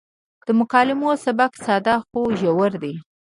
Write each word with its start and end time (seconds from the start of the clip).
د 0.45 0.47
مکالمو 0.59 1.09
سبک 1.25 1.51
ساده 1.65 1.95
خو 2.05 2.21
ژور 2.39 2.71
دی. 2.83 2.93